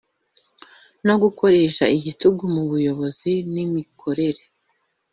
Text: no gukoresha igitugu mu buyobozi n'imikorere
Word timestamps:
no 1.05 1.15
gukoresha 1.23 1.83
igitugu 1.97 2.43
mu 2.55 2.63
buyobozi 2.69 3.31
n'imikorere 3.53 4.41